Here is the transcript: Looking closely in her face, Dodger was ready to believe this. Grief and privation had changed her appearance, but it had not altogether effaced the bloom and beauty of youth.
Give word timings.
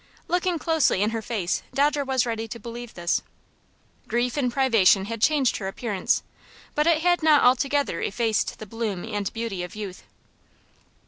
Looking 0.27 0.57
closely 0.57 1.03
in 1.03 1.11
her 1.11 1.21
face, 1.21 1.61
Dodger 1.75 2.03
was 2.03 2.25
ready 2.25 2.47
to 2.47 2.59
believe 2.59 2.95
this. 2.95 3.21
Grief 4.07 4.35
and 4.35 4.51
privation 4.51 5.05
had 5.05 5.21
changed 5.21 5.57
her 5.57 5.67
appearance, 5.67 6.23
but 6.73 6.87
it 6.87 7.03
had 7.03 7.21
not 7.21 7.43
altogether 7.43 8.01
effaced 8.01 8.57
the 8.57 8.65
bloom 8.65 9.03
and 9.05 9.31
beauty 9.31 9.61
of 9.61 9.75
youth. 9.75 10.01